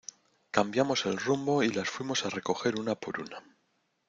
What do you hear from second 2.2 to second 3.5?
a recoger una por una